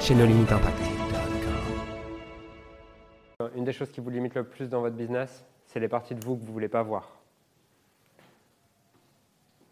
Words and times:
chez. 0.00 0.14
Une 3.54 3.64
des 3.64 3.72
choses 3.72 3.90
qui 3.90 4.00
vous 4.00 4.10
limite 4.10 4.34
le 4.34 4.44
plus 4.44 4.68
dans 4.68 4.80
votre 4.80 4.96
business, 4.96 5.44
c'est 5.66 5.80
les 5.80 5.88
parties 5.88 6.14
de 6.14 6.24
vous 6.24 6.36
que 6.36 6.40
vous 6.40 6.48
ne 6.48 6.52
voulez 6.52 6.68
pas 6.68 6.82
voir. 6.82 7.16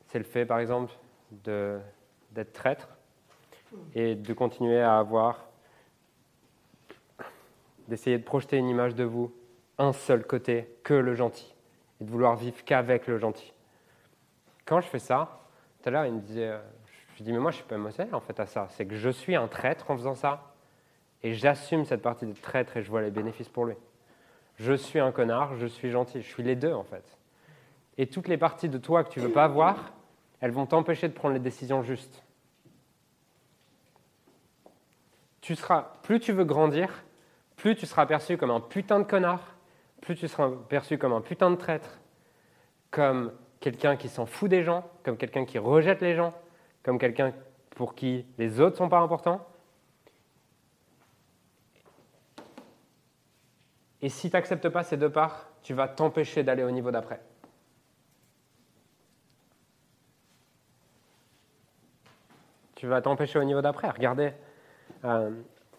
C'est 0.09 0.19
le 0.19 0.25
fait, 0.25 0.47
par 0.47 0.59
exemple, 0.59 0.93
d'être 1.31 2.53
traître 2.53 2.89
et 3.95 4.15
de 4.15 4.33
continuer 4.33 4.81
à 4.81 4.99
avoir, 4.99 5.45
d'essayer 7.89 8.19
de 8.19 8.25
projeter 8.25 8.57
une 8.57 8.69
image 8.69 8.95
de 8.95 9.05
vous, 9.05 9.33
un 9.79 9.93
seul 9.93 10.25
côté, 10.25 10.69
que 10.85 10.95
le 10.95 11.15
gentil, 11.15 11.55
et 12.01 12.05
de 12.05 12.11
vouloir 12.11 12.37
vivre 12.37 12.65
qu'avec 12.65 13.07
le 13.07 13.19
gentil. 13.19 13.53
Quand 14.65 14.81
je 14.81 14.87
fais 14.87 15.01
ça, 15.01 15.41
tout 15.83 15.89
à 15.89 15.93
l'heure, 15.93 16.07
il 16.07 16.15
me 16.15 16.21
disait, 16.21 16.57
dis, 17.25 17.33
mais 17.33 17.39
moi, 17.39 17.51
je 17.51 17.57
suis 17.57 17.65
pas 17.65 17.75
émotionnel 17.75 18.15
en 18.15 18.21
fait 18.21 18.39
à 18.41 18.47
ça. 18.47 18.69
C'est 18.71 18.87
que 18.87 18.95
je 18.95 19.11
suis 19.11 19.35
un 19.35 19.49
traître 19.49 19.91
en 19.91 19.97
faisant 19.97 20.15
ça. 20.15 20.55
Et 21.23 21.35
j'assume 21.35 21.85
cette 21.85 22.03
partie 22.03 22.27
de 22.27 22.33
traître 22.33 22.77
et 22.77 22.83
je 22.83 22.91
vois 22.91 23.01
les 23.01 23.11
bénéfices 23.11 23.49
pour 23.49 23.65
lui. 23.65 23.75
Je 24.57 24.75
suis 24.75 25.01
un 25.01 25.11
connard, 25.11 25.57
je 25.57 25.67
suis 25.67 25.91
gentil. 25.91 26.21
Je 26.23 26.29
suis 26.29 26.43
les 26.43 26.55
deux, 26.55 26.73
en 26.73 26.85
fait. 26.85 27.19
Et 27.97 28.07
toutes 28.07 28.29
les 28.29 28.37
parties 28.37 28.69
de 28.69 28.79
toi 28.79 29.05
que 29.05 29.09
tu 29.09 29.21
veux 29.21 29.33
pas 29.33 29.49
voir, 29.49 29.93
elles 30.41 30.51
vont 30.51 30.67
t'empêcher 30.67 31.09
de 31.09 31.15
prendre 31.15 31.35
les 31.35 31.41
décisions 31.41 31.83
justes. 31.83 32.23
Tu 35.41 35.55
seras, 35.55 35.93
plus 36.03 36.21
tu 36.21 36.33
veux 36.33 36.45
grandir, 36.45 37.05
plus 37.57 37.77
tu 37.77 37.87
seras 37.87 38.07
perçu 38.07 38.37
comme 38.37 38.51
un 38.51 38.61
putain 38.61 38.99
de 38.99 39.05
connard, 39.05 39.57
plus 40.01 40.17
tu 40.17 40.29
seras 40.29 40.51
perçu 40.69 40.99
comme 40.99 41.13
un 41.13 41.21
putain 41.21 41.51
de 41.51 41.57
traître, 41.57 42.01
comme 42.91 43.33
quelqu'un 43.61 43.97
qui 43.97 44.09
s'en 44.09 44.27
fout 44.27 44.51
des 44.51 44.63
gens, 44.63 44.85
comme 45.03 45.17
quelqu'un 45.17 45.45
qui 45.45 45.59
rejette 45.59 46.03
les 46.03 46.15
gens, 46.15 46.35
comme 46.85 46.99
quelqu'un 46.99 47.33
pour 47.71 47.95
qui 47.95 48.25
les 48.39 48.61
autres 48.61 48.75
ne 48.75 48.79
sont 48.79 48.89
pas 48.89 49.01
importants. 49.01 49.45
Et 54.01 54.09
si 54.11 54.31
tu 54.31 54.37
n'acceptes 54.37 54.69
pas 54.69 54.85
ces 54.85 54.99
deux 54.99 55.11
parts, 55.11 55.49
tu 55.63 55.73
vas 55.73 55.89
t'empêcher 55.89 56.45
d'aller 56.45 56.63
au 56.63 56.71
niveau 56.71 56.91
d'après. 56.91 57.21
Tu 62.75 62.87
vas 62.87 63.01
t'empêcher 63.01 63.39
au 63.39 63.45
niveau 63.45 63.63
d'après. 63.63 63.89
Regardez, 63.89 64.33
euh, 65.05 65.31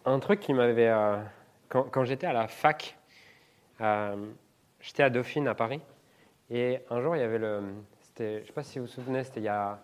un 0.04 0.18
truc 0.18 0.40
qui 0.40 0.52
m'avait... 0.52 0.88
Euh, 0.88 1.22
quand, 1.68 2.04
j'étais 2.04 2.26
à 2.26 2.32
la 2.32 2.48
fac, 2.48 2.98
euh, 3.80 4.16
j'étais 4.80 5.04
à 5.04 5.10
Dauphine, 5.10 5.46
à 5.46 5.54
Paris, 5.54 5.80
et 6.50 6.80
un 6.90 7.00
jour, 7.00 7.14
il 7.16 7.20
y 7.20 7.22
avait 7.22 7.38
le... 7.38 7.62
Je 8.18 8.24
ne 8.24 8.44
sais 8.44 8.52
pas 8.52 8.62
si 8.62 8.78
vous 8.78 8.86
vous 8.86 8.90
souvenez, 8.90 9.22
c'était 9.22 9.40
il 9.40 9.44
y 9.44 9.48
a 9.48 9.78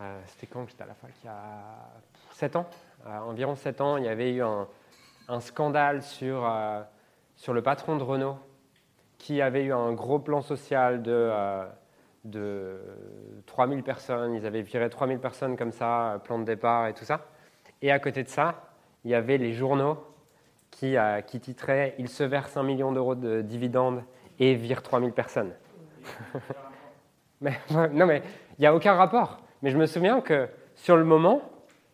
euh, 0.00 0.20
c'était 0.26 0.46
quand 0.46 0.64
que 0.64 0.70
j'étais 0.70 0.82
à 0.82 0.86
la 0.86 0.94
fac? 0.94 1.10
Il 1.22 1.26
y 1.26 1.30
a 1.30 1.88
7 2.32 2.56
ans. 2.56 2.66
Euh, 3.06 3.18
environ 3.20 3.56
7 3.56 3.80
ans, 3.80 3.96
il 3.96 4.04
y 4.04 4.08
avait 4.08 4.32
eu 4.32 4.42
un, 4.42 4.66
scandale 5.40 6.02
sur, 6.02 6.46
euh, 6.46 6.82
sur 7.36 7.54
le 7.54 7.62
patron 7.62 7.96
de 7.96 8.02
Renault 8.02 8.38
qui 9.18 9.40
avait 9.40 9.64
eu 9.64 9.72
un 9.72 9.92
gros 9.92 10.18
plan 10.18 10.42
social 10.42 11.02
de, 11.02 11.32
de 12.24 12.78
3000 13.46 13.82
personnes. 13.82 14.34
Ils 14.34 14.44
avaient 14.44 14.62
viré 14.62 14.90
3000 14.90 15.18
personnes 15.18 15.56
comme 15.56 15.72
ça, 15.72 16.20
plan 16.24 16.38
de 16.38 16.44
départ 16.44 16.86
et 16.86 16.94
tout 16.94 17.04
ça. 17.04 17.26
Et 17.80 17.90
à 17.90 17.98
côté 17.98 18.22
de 18.22 18.28
ça, 18.28 18.70
il 19.04 19.10
y 19.10 19.14
avait 19.14 19.38
les 19.38 19.54
journaux 19.54 19.96
qui, 20.70 20.96
qui 21.26 21.40
titraient 21.40 21.94
Il 21.98 22.08
se 22.08 22.22
verse 22.22 22.56
un 22.56 22.62
million 22.62 22.92
d'euros 22.92 23.14
de 23.14 23.40
dividendes 23.40 24.04
et 24.38 24.54
vire 24.54 24.82
3000 24.82 25.12
personnes. 25.12 25.54
mais, 27.40 27.58
non, 27.70 28.06
mais 28.06 28.22
il 28.58 28.60
n'y 28.60 28.66
a 28.66 28.74
aucun 28.74 28.94
rapport. 28.94 29.40
Mais 29.62 29.70
je 29.70 29.78
me 29.78 29.86
souviens 29.86 30.20
que 30.20 30.48
sur 30.74 30.96
le 30.96 31.04
moment, 31.04 31.42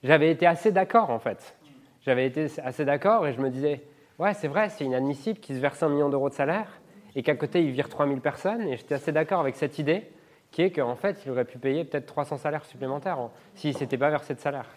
j'avais 0.03 0.31
été 0.31 0.47
assez 0.47 0.73
d'accord 0.73 1.11
en 1.11 1.19
fait. 1.19 1.57
J'avais 2.05 2.27
été 2.27 2.49
assez 2.65 2.85
d'accord 2.85 3.27
et 3.27 3.33
je 3.33 3.41
me 3.41 3.51
disais, 3.51 3.83
ouais, 4.19 4.35
c'est 4.35 4.49
vrai, 4.49 4.69
c'est 4.69 4.85
inadmissible 4.85 5.39
qu'il 5.39 5.57
se 5.57 5.61
verse 5.61 5.83
un 5.83 5.89
million 5.89 6.09
d'euros 6.09 6.29
de 6.29 6.35
salaire 6.35 6.81
et 7.15 7.23
qu'à 7.23 7.35
côté 7.35 7.63
il 7.63 7.71
vire 7.71 7.89
3000 7.89 8.21
personnes. 8.21 8.63
Et 8.63 8.77
j'étais 8.77 8.95
assez 8.95 9.13
d'accord 9.13 9.41
avec 9.41 9.57
cette 9.57 9.79
idée 9.79 10.11
qui 10.51 10.63
est 10.63 10.71
qu'en 10.71 10.97
fait, 10.97 11.23
il 11.25 11.31
aurait 11.33 11.45
pu 11.45 11.59
payer 11.59 11.85
peut-être 11.85 12.07
300 12.07 12.39
salaires 12.39 12.65
supplémentaires 12.65 13.19
s'il 13.55 13.73
ne 13.73 13.79
s'était 13.79 13.97
pas 13.97 14.11
versé 14.11 14.35
de 14.35 14.41
salaire. 14.41 14.69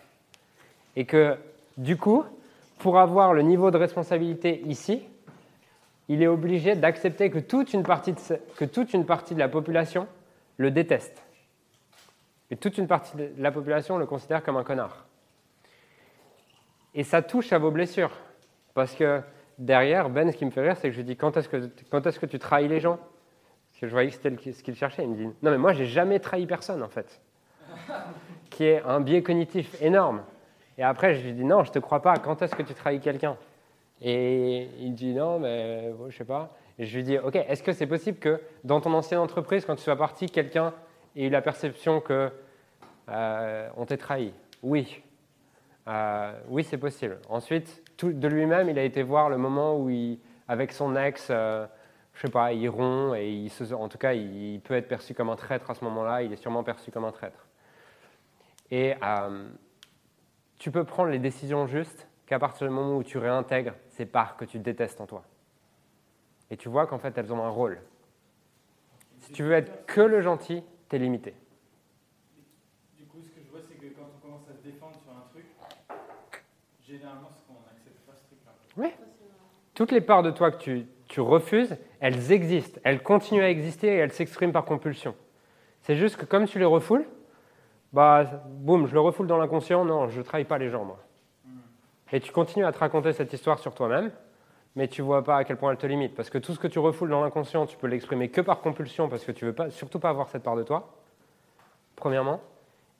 Et 0.95 1.05
que 1.05 1.37
du 1.77 1.97
coup, 1.97 2.23
pour 2.79 2.99
avoir 2.99 3.33
le 3.33 3.41
niveau 3.41 3.71
de 3.71 3.77
responsabilité 3.77 4.61
ici, 4.65 5.03
il 6.07 6.21
est 6.21 6.27
obligé 6.27 6.75
d'accepter 6.75 7.29
que 7.29 7.39
toute 7.39 7.73
une 7.73 7.83
partie 7.83 8.13
de 8.13 9.39
la 9.39 9.49
population 9.49 10.07
le 10.57 10.71
déteste. 10.71 11.24
Et 12.51 12.57
toute 12.57 12.77
une 12.77 12.87
partie 12.87 13.15
de 13.17 13.31
la 13.37 13.51
population 13.51 13.97
le 13.97 14.05
considère 14.05 14.43
comme 14.43 14.57
un 14.57 14.63
connard. 14.63 15.05
Et 16.93 17.03
ça 17.03 17.21
touche 17.21 17.51
à 17.53 17.57
vos 17.57 17.71
blessures. 17.71 18.11
Parce 18.73 18.93
que 18.93 19.21
derrière, 19.57 20.09
Ben, 20.09 20.31
ce 20.31 20.37
qui 20.37 20.45
me 20.45 20.51
fait 20.51 20.61
rire, 20.61 20.77
c'est 20.77 20.89
que 20.89 20.93
je 20.93 20.97
lui 20.99 21.05
dis 21.05 21.15
quand 21.15 21.37
est-ce 21.37 21.49
que, 21.49 21.69
quand 21.89 22.05
est-ce 22.05 22.19
que 22.19 22.25
tu 22.25 22.39
trahis 22.39 22.67
les 22.67 22.79
gens? 22.79 22.97
Parce 22.97 23.81
que 23.81 23.87
je 23.87 23.91
voyais 23.91 24.09
que 24.09 24.15
c'était 24.15 24.51
ce 24.53 24.63
qu'il 24.63 24.75
cherchait. 24.75 25.03
Il 25.03 25.09
me 25.09 25.15
dit 25.15 25.25
non, 25.25 25.51
mais 25.51 25.57
moi, 25.57 25.73
j'ai 25.73 25.85
jamais 25.85 26.19
trahi 26.19 26.45
personne, 26.45 26.83
en 26.83 26.89
fait. 26.89 27.21
qui 28.49 28.65
est 28.65 28.81
un 28.83 29.01
biais 29.01 29.23
cognitif 29.23 29.81
énorme. 29.81 30.23
Et 30.77 30.83
après, 30.83 31.15
je 31.15 31.25
lui 31.25 31.33
dis 31.33 31.43
non, 31.43 31.63
je 31.63 31.71
te 31.71 31.79
crois 31.79 32.01
pas. 32.01 32.15
Quand 32.17 32.41
est-ce 32.41 32.55
que 32.55 32.63
tu 32.63 32.73
trahis 32.73 32.99
quelqu'un? 32.99 33.37
Et 34.01 34.69
il 34.79 34.93
dit 34.93 35.13
non, 35.13 35.39
mais 35.39 35.93
je 36.05 36.11
je 36.11 36.17
sais 36.17 36.25
pas. 36.25 36.55
Et 36.77 36.85
je 36.85 36.95
lui 36.97 37.03
dis 37.03 37.17
ok, 37.17 37.35
est-ce 37.35 37.63
que 37.63 37.71
c'est 37.71 37.87
possible 37.87 38.19
que 38.19 38.41
dans 38.63 38.81
ton 38.81 38.93
ancienne 38.93 39.19
entreprise, 39.19 39.65
quand 39.65 39.75
tu 39.75 39.83
sois 39.83 39.95
parti, 39.95 40.29
quelqu'un 40.29 40.73
ait 41.15 41.27
eu 41.27 41.29
la 41.29 41.41
perception 41.41 42.01
que 42.01 42.31
euh, 43.09 43.69
on 43.77 43.85
t'est 43.85 43.97
trahi 43.97 44.33
Oui. 44.63 45.01
Euh, 45.87 46.33
oui, 46.47 46.63
c'est 46.63 46.77
possible. 46.77 47.19
Ensuite, 47.29 47.83
de 48.03 48.27
lui-même, 48.27 48.69
il 48.69 48.79
a 48.79 48.83
été 48.83 49.03
voir 49.03 49.29
le 49.29 49.37
moment 49.37 49.77
où, 49.77 49.89
avec 50.47 50.71
son 50.71 50.95
ex, 50.95 51.27
euh, 51.29 51.67
je 52.13 52.21
sais 52.21 52.29
pas, 52.29 52.53
il 52.53 52.67
rompt 52.69 53.15
et 53.15 53.31
il 53.31 53.49
se, 53.49 53.73
en 53.73 53.87
tout 53.87 53.97
cas, 53.97 54.13
il, 54.13 54.59
peut 54.61 54.73
être 54.73 54.87
perçu 54.87 55.13
comme 55.13 55.29
un 55.29 55.35
traître 55.35 55.69
à 55.69 55.75
ce 55.75 55.83
moment-là. 55.83 56.23
Il 56.23 56.33
est 56.33 56.37
sûrement 56.37 56.63
perçu 56.63 56.91
comme 56.91 57.05
un 57.05 57.11
traître. 57.11 57.45
Et 58.71 58.95
tu 60.57 60.71
peux 60.71 60.83
prendre 60.83 61.11
les 61.11 61.19
décisions 61.19 61.67
justes 61.67 62.07
qu'à 62.25 62.39
partir 62.39 62.67
du 62.67 62.73
moment 62.73 62.97
où 62.97 63.03
tu 63.03 63.19
réintègres 63.19 63.73
ces 63.89 64.07
parts 64.07 64.37
que 64.37 64.45
tu 64.45 64.57
détestes 64.57 64.99
en 64.99 65.05
toi. 65.05 65.23
Et 66.49 66.57
tu 66.57 66.69
vois 66.69 66.87
qu'en 66.87 66.97
fait, 66.97 67.15
elles 67.17 67.31
ont 67.31 67.43
un 67.43 67.49
rôle. 67.49 67.79
Si 69.19 69.31
tu 69.31 69.43
veux 69.43 69.53
être 69.53 69.85
que 69.85 70.01
le 70.01 70.21
gentil, 70.21 70.63
tu 70.89 70.95
es 70.95 70.99
limité. 70.99 71.33
Oui. 78.77 78.89
Toutes 79.73 79.91
les 79.91 80.01
parts 80.01 80.23
de 80.23 80.31
toi 80.31 80.51
que 80.51 80.57
tu, 80.57 80.85
tu 81.07 81.21
refuses, 81.21 81.77
elles 81.99 82.31
existent, 82.31 82.79
elles 82.83 83.01
continuent 83.01 83.43
à 83.43 83.49
exister 83.49 83.87
et 83.87 83.97
elles 83.97 84.11
s'expriment 84.11 84.51
par 84.51 84.65
compulsion. 84.65 85.15
C'est 85.81 85.95
juste 85.95 86.17
que 86.17 86.25
comme 86.25 86.45
tu 86.45 86.59
les 86.59 86.65
refoules, 86.65 87.05
bah, 87.93 88.25
boum, 88.47 88.87
je 88.87 88.93
le 88.93 88.99
refoule 88.99 89.27
dans 89.27 89.37
l'inconscient, 89.37 89.85
non, 89.85 90.09
je 90.09 90.19
ne 90.19 90.23
trahis 90.23 90.43
pas 90.43 90.57
les 90.57 90.69
gens, 90.69 90.83
moi. 90.83 90.99
Et 92.11 92.19
tu 92.19 92.31
continues 92.31 92.65
à 92.65 92.71
te 92.71 92.77
raconter 92.77 93.13
cette 93.13 93.33
histoire 93.33 93.59
sur 93.59 93.73
toi-même, 93.73 94.11
mais 94.75 94.87
tu 94.87 95.01
vois 95.01 95.23
pas 95.23 95.37
à 95.37 95.43
quel 95.43 95.57
point 95.57 95.71
elle 95.71 95.77
te 95.77 95.87
limite. 95.87 96.15
Parce 96.15 96.29
que 96.29 96.37
tout 96.37 96.53
ce 96.53 96.59
que 96.59 96.67
tu 96.67 96.79
refoules 96.79 97.09
dans 97.09 97.23
l'inconscient, 97.23 97.65
tu 97.65 97.77
peux 97.77 97.87
l'exprimer 97.87 98.29
que 98.29 98.41
par 98.41 98.61
compulsion, 98.61 99.09
parce 99.09 99.23
que 99.23 99.31
tu 99.31 99.45
veux 99.45 99.53
pas, 99.53 99.69
surtout 99.69 99.99
pas 99.99 100.09
avoir 100.09 100.29
cette 100.29 100.43
part 100.43 100.55
de 100.55 100.63
toi, 100.63 100.93
premièrement. 101.95 102.41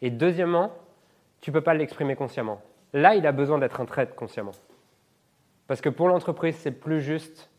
Et 0.02 0.10
deuxièmement, 0.10 0.72
tu 1.42 1.52
peux 1.52 1.62
pas 1.62 1.74
l'exprimer 1.74 2.16
consciemment. 2.16 2.62
Là, 2.94 3.16
il 3.16 3.28
a 3.28 3.32
besoin 3.32 3.58
d'être 3.58 3.82
un 3.82 3.86
trait 3.86 4.08
consciemment. 4.08 4.54
Parce 5.68 5.82
que 5.82 5.90
pour 5.90 6.08
l'entreprise, 6.08 6.56
c'est 6.58 6.72
plus 6.72 7.02
juste 7.02 7.50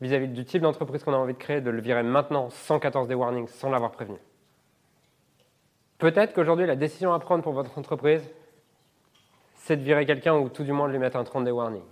vis-à-vis 0.00 0.28
du 0.28 0.44
type 0.44 0.62
d'entreprise 0.62 1.04
qu'on 1.04 1.12
a 1.12 1.16
envie 1.16 1.34
de 1.34 1.38
créer 1.38 1.60
de 1.60 1.70
le 1.70 1.80
virer 1.80 2.02
maintenant 2.02 2.50
114 2.50 3.06
des 3.06 3.14
warnings 3.14 3.48
sans 3.48 3.70
l'avoir 3.70 3.92
prévenu. 3.92 4.18
Peut-être 5.98 6.32
qu'aujourd'hui, 6.32 6.66
la 6.66 6.74
décision 6.74 7.12
à 7.12 7.20
prendre 7.20 7.44
pour 7.44 7.52
votre 7.52 7.78
entreprise, 7.78 8.28
c'est 9.54 9.76
de 9.76 9.82
virer 9.82 10.04
quelqu'un 10.04 10.34
ou 10.34 10.48
tout 10.48 10.64
du 10.64 10.72
moins 10.72 10.88
de 10.88 10.92
lui 10.92 10.98
mettre 10.98 11.16
un 11.16 11.22
30 11.22 11.44
des 11.44 11.52
warnings. 11.52 11.84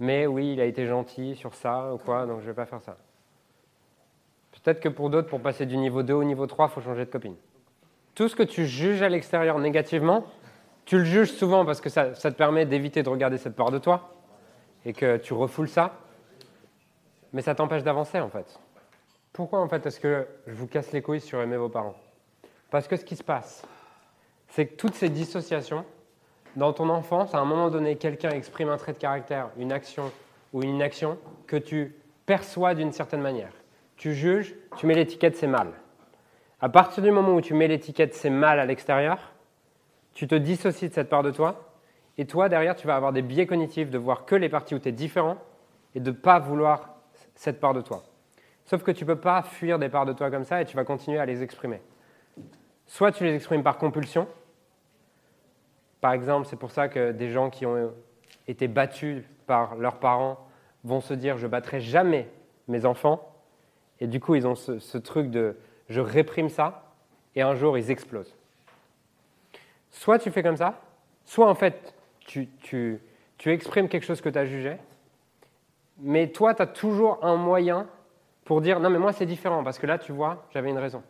Mais 0.00 0.26
oui, 0.26 0.52
il 0.54 0.60
a 0.60 0.64
été 0.64 0.86
gentil 0.86 1.36
sur 1.36 1.54
ça 1.54 1.94
ou 1.94 1.98
quoi, 1.98 2.26
donc 2.26 2.40
je 2.40 2.46
ne 2.46 2.50
vais 2.50 2.54
pas 2.54 2.66
faire 2.66 2.80
ça. 2.80 2.96
Peut-être 4.62 4.80
que 4.80 4.88
pour 4.88 5.10
d'autres, 5.10 5.28
pour 5.28 5.40
passer 5.40 5.66
du 5.66 5.76
niveau 5.76 6.02
2 6.02 6.14
au 6.14 6.24
niveau 6.24 6.46
3, 6.46 6.66
il 6.66 6.74
faut 6.74 6.80
changer 6.80 7.04
de 7.04 7.10
copine. 7.10 7.36
Tout 8.14 8.28
ce 8.28 8.36
que 8.36 8.42
tu 8.42 8.66
juges 8.66 9.02
à 9.02 9.08
l'extérieur 9.08 9.58
négativement, 9.58 10.24
Tu 10.84 10.98
le 10.98 11.04
juges 11.04 11.32
souvent 11.32 11.64
parce 11.64 11.80
que 11.80 11.88
ça, 11.88 12.14
ça 12.14 12.30
te 12.30 12.36
permet 12.36 12.66
d'éviter 12.66 13.02
de 13.02 13.08
regarder 13.08 13.38
cette 13.38 13.56
part 13.56 13.70
de 13.70 13.78
toi 13.78 14.14
et 14.84 14.92
que 14.92 15.16
tu 15.16 15.32
refoules 15.32 15.68
ça, 15.68 15.98
mais 17.32 17.40
ça 17.40 17.54
t'empêche 17.54 17.82
d'avancer 17.82 18.20
en 18.20 18.28
fait. 18.28 18.60
Pourquoi 19.32 19.60
en 19.60 19.68
fait 19.68 19.84
est-ce 19.86 19.98
que 19.98 20.26
je 20.46 20.54
vous 20.54 20.66
casse 20.66 20.92
les 20.92 21.00
couilles 21.00 21.22
sur 21.22 21.40
aimer 21.40 21.56
vos 21.56 21.70
parents? 21.70 21.96
Parce 22.70 22.86
que 22.86 22.96
ce 22.96 23.04
qui 23.04 23.16
se 23.16 23.24
passe, 23.24 23.66
c'est 24.48 24.66
que 24.66 24.76
toutes 24.76 24.94
ces 24.94 25.08
dissociations, 25.08 25.84
dans 26.56 26.72
ton 26.72 26.88
enfance, 26.88 27.34
à 27.34 27.38
un 27.38 27.44
moment 27.44 27.70
donné, 27.70 27.96
quelqu'un 27.96 28.30
exprime 28.30 28.68
un 28.68 28.76
trait 28.76 28.92
de 28.92 28.98
caractère, 28.98 29.50
une 29.58 29.72
action 29.72 30.10
ou 30.52 30.62
une 30.62 30.74
inaction 30.74 31.18
que 31.46 31.56
tu 31.56 31.94
perçois 32.26 32.74
d'une 32.74 32.92
certaine 32.92 33.20
manière. 33.20 33.52
Tu 33.96 34.14
juges, 34.14 34.54
tu 34.76 34.86
mets 34.86 34.94
l'étiquette 34.94 35.36
c'est 35.36 35.46
mal. 35.46 35.68
À 36.60 36.68
partir 36.68 37.02
du 37.02 37.10
moment 37.10 37.34
où 37.34 37.40
tu 37.40 37.54
mets 37.54 37.68
l'étiquette 37.68 38.14
c'est 38.14 38.30
mal 38.30 38.58
à 38.58 38.66
l'extérieur, 38.66 39.32
tu 40.14 40.26
te 40.26 40.34
dissocies 40.34 40.88
de 40.88 40.94
cette 40.94 41.08
part 41.08 41.22
de 41.22 41.30
toi, 41.30 41.74
et 42.16 42.26
toi, 42.26 42.48
derrière, 42.48 42.76
tu 42.76 42.86
vas 42.86 42.96
avoir 42.96 43.12
des 43.12 43.22
biais 43.22 43.46
cognitifs 43.46 43.90
de 43.90 43.98
voir 43.98 44.24
que 44.24 44.34
les 44.34 44.48
parties 44.48 44.74
où 44.74 44.78
tu 44.78 44.88
es 44.88 44.92
différent 44.92 45.36
et 45.94 46.00
de 46.00 46.10
ne 46.10 46.16
pas 46.16 46.38
vouloir 46.38 46.90
cette 47.34 47.60
part 47.60 47.74
de 47.74 47.80
toi. 47.80 48.04
Sauf 48.64 48.82
que 48.82 48.92
tu 48.92 49.04
ne 49.04 49.08
peux 49.08 49.20
pas 49.20 49.42
fuir 49.42 49.78
des 49.78 49.88
parts 49.88 50.06
de 50.06 50.12
toi 50.12 50.30
comme 50.30 50.44
ça 50.44 50.62
et 50.62 50.64
tu 50.64 50.76
vas 50.76 50.84
continuer 50.84 51.18
à 51.18 51.26
les 51.26 51.42
exprimer. 51.42 51.80
Soit 52.86 53.12
tu 53.12 53.24
les 53.24 53.34
exprimes 53.34 53.62
par 53.62 53.78
compulsion. 53.78 54.28
Par 56.04 56.12
exemple, 56.12 56.46
c'est 56.46 56.56
pour 56.56 56.70
ça 56.70 56.90
que 56.90 57.12
des 57.12 57.30
gens 57.30 57.48
qui 57.48 57.64
ont 57.64 57.90
été 58.46 58.68
battus 58.68 59.24
par 59.46 59.76
leurs 59.76 59.96
parents 59.96 60.36
vont 60.84 61.00
se 61.00 61.14
dire 61.14 61.38
je 61.38 61.46
battrai 61.46 61.80
jamais 61.80 62.28
mes 62.68 62.84
enfants. 62.84 63.26
Et 64.00 64.06
du 64.06 64.20
coup, 64.20 64.34
ils 64.34 64.46
ont 64.46 64.54
ce, 64.54 64.98
truc 64.98 65.30
de 65.30 65.56
je 65.88 66.02
réprime 66.02 66.50
ça 66.50 66.92
et 67.34 67.40
un 67.40 67.54
jour 67.54 67.78
ils 67.78 67.90
explosent. 67.90 68.36
Soit 69.90 70.18
tu 70.18 70.30
fais 70.30 70.42
comme 70.42 70.58
ça, 70.58 70.78
soit 71.24 71.48
en 71.48 71.54
fait 71.54 71.94
tu 72.26 73.00
exprimes 73.46 73.88
quelque 73.88 74.04
chose 74.04 74.20
que 74.20 74.28
tu 74.28 74.38
as 74.38 74.44
jugé, 74.44 74.76
mais 76.00 76.28
toi 76.32 76.52
tu 76.52 76.60
as 76.60 76.66
toujours 76.66 77.24
un 77.24 77.36
moyen 77.36 77.86
pour 78.44 78.60
dire 78.60 78.78
non 78.78 78.90
mais 78.90 78.98
moi 78.98 79.14
c'est 79.14 79.24
différent 79.24 79.64
parce 79.64 79.78
que 79.78 79.86
là 79.86 79.96
tu 79.96 80.12
vois 80.12 80.44
j'avais 80.52 80.68
une 80.68 80.76
raison. 80.76 81.02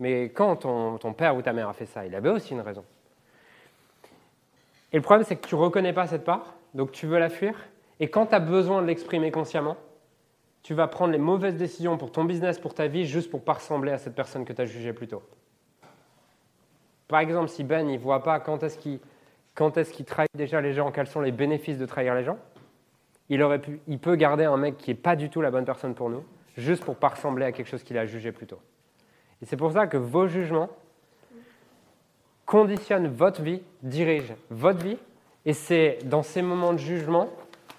Mais 0.00 0.24
quand 0.24 0.56
ton, 0.56 0.98
ton, 0.98 1.14
père 1.14 1.34
ou 1.34 1.40
ta 1.40 1.54
mère 1.54 1.70
a 1.70 1.72
fait 1.72 1.86
ça, 1.86 2.04
il 2.04 2.14
avait 2.14 2.28
aussi 2.28 2.52
une 2.52 2.60
raison. 2.60 2.84
Et 4.92 4.96
le 4.96 5.02
problème 5.02 5.24
c'est 5.26 5.36
que 5.36 5.46
tu 5.46 5.54
ne 5.54 5.60
reconnais 5.60 5.92
pas 5.92 6.06
cette 6.06 6.24
part, 6.24 6.54
donc 6.74 6.92
tu 6.92 7.06
veux 7.06 7.18
la 7.18 7.28
fuir, 7.28 7.54
et 8.00 8.08
quand 8.08 8.26
tu 8.26 8.34
as 8.34 8.40
besoin 8.40 8.82
de 8.82 8.86
l'exprimer 8.86 9.30
consciemment, 9.30 9.76
tu 10.62 10.74
vas 10.74 10.86
prendre 10.86 11.12
les 11.12 11.18
mauvaises 11.18 11.56
décisions 11.56 11.96
pour 11.96 12.12
ton 12.12 12.24
business, 12.24 12.58
pour 12.58 12.74
ta 12.74 12.86
vie, 12.86 13.06
juste 13.06 13.30
pour 13.30 13.42
pas 13.42 13.54
ressembler 13.54 13.92
à 13.92 13.98
cette 13.98 14.14
personne 14.14 14.44
que 14.44 14.52
tu 14.52 14.60
as 14.60 14.66
jugée 14.66 14.92
plus 14.92 15.08
tôt. 15.08 15.22
Par 17.06 17.20
exemple, 17.20 17.48
si 17.48 17.64
Ben 17.64 17.86
ne 17.86 17.96
voit 17.96 18.22
pas 18.22 18.38
quand 18.38 18.62
est-ce 18.62 18.78
qu'il 18.78 19.00
est 19.58 20.04
trahit 20.04 20.28
déjà 20.34 20.60
les 20.60 20.74
gens, 20.74 20.92
quels 20.92 21.06
sont 21.06 21.22
les 21.22 21.32
bénéfices 21.32 21.78
de 21.78 21.86
trahir 21.86 22.14
les 22.14 22.22
gens, 22.22 22.38
il, 23.30 23.42
aurait 23.42 23.60
pu, 23.60 23.80
il 23.88 23.98
peut 23.98 24.14
garder 24.14 24.44
un 24.44 24.56
mec 24.56 24.76
qui 24.76 24.90
n'est 24.90 24.96
pas 24.96 25.16
du 25.16 25.30
tout 25.30 25.40
la 25.40 25.50
bonne 25.50 25.64
personne 25.64 25.94
pour 25.94 26.10
nous, 26.10 26.24
juste 26.56 26.84
pour 26.84 26.96
pas 26.96 27.08
ressembler 27.08 27.46
à 27.46 27.52
quelque 27.52 27.66
chose 27.66 27.82
qu'il 27.82 27.96
a 27.96 28.04
jugé 28.04 28.30
plus 28.30 28.46
tôt. 28.46 28.60
Et 29.40 29.46
c'est 29.46 29.56
pour 29.56 29.72
ça 29.72 29.86
que 29.86 29.96
vos 29.96 30.26
jugements 30.26 30.68
conditionnent 32.48 33.08
votre 33.08 33.42
vie, 33.42 33.62
dirigent 33.82 34.34
votre 34.48 34.82
vie, 34.82 34.96
et 35.44 35.52
c'est 35.52 35.98
dans 36.04 36.22
ces 36.22 36.40
moments 36.40 36.72
de 36.72 36.78
jugement 36.78 37.28